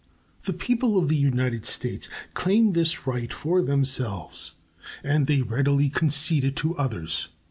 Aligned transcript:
The 0.45 0.53
people 0.53 0.97
of 0.97 1.09
the 1.09 1.15
United 1.15 1.63
States 1.63 2.09
claim 2.33 2.73
this 2.73 3.05
right 3.05 3.31
for 3.31 3.61
themselves, 3.61 4.55
and 5.03 5.27
they 5.27 5.43
readily 5.43 5.89
concede 5.89 6.43
it 6.43 6.55
to 6.55 6.75
others. 6.75 7.27